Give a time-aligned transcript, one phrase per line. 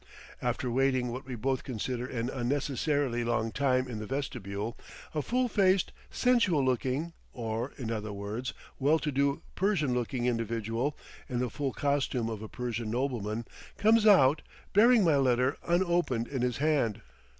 [0.41, 4.75] After waiting what we both consider an unnecessarily long time in the vestibule,
[5.13, 10.97] a full faced, sensual looking, or, in other words, well to do Persian looking individual,
[11.29, 13.45] in the full costume of a Persian nobleman,
[13.77, 14.41] comes out,
[14.73, 17.01] bearing my letter unopened in his hand.